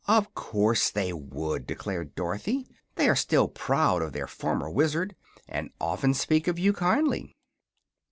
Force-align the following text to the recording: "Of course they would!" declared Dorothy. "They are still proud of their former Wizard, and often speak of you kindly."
"Of 0.07 0.33
course 0.33 0.89
they 0.89 1.13
would!" 1.13 1.67
declared 1.67 2.15
Dorothy. 2.15 2.65
"They 2.95 3.07
are 3.07 3.15
still 3.15 3.47
proud 3.47 4.01
of 4.01 4.13
their 4.13 4.25
former 4.25 4.67
Wizard, 4.67 5.15
and 5.47 5.69
often 5.79 6.15
speak 6.15 6.47
of 6.47 6.57
you 6.57 6.73
kindly." 6.73 7.35